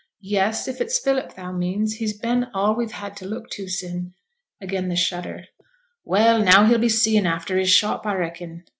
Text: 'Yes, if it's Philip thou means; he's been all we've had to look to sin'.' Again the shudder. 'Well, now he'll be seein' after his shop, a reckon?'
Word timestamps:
'Yes, 0.19 0.67
if 0.67 0.81
it's 0.81 0.97
Philip 0.97 1.35
thou 1.35 1.51
means; 1.51 1.97
he's 1.97 2.17
been 2.17 2.47
all 2.55 2.73
we've 2.75 2.91
had 2.91 3.15
to 3.17 3.27
look 3.27 3.51
to 3.51 3.67
sin'.' 3.67 4.13
Again 4.59 4.89
the 4.89 4.95
shudder. 4.95 5.45
'Well, 6.03 6.41
now 6.43 6.65
he'll 6.65 6.79
be 6.79 6.89
seein' 6.89 7.27
after 7.27 7.55
his 7.59 7.69
shop, 7.69 8.07
a 8.07 8.17
reckon?' 8.17 8.63